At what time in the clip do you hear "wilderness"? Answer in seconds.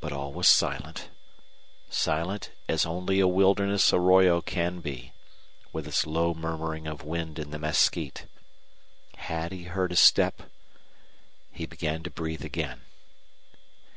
3.26-3.92